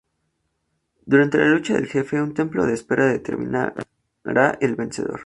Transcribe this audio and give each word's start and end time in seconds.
Durante 1.05 1.37
la 1.37 1.45
lucha 1.45 1.75
del 1.75 1.85
jefe, 1.85 2.19
un 2.19 2.33
tiempo 2.33 2.65
de 2.65 2.73
espera 2.73 3.05
determinará 3.05 3.75
el 4.59 4.75
vencedor. 4.75 5.19